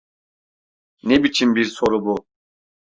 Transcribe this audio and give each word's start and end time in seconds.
Ne 1.03 1.23
biçim 1.23 1.55
bir 1.55 1.65
soru 1.65 2.05
bu? 2.05 2.25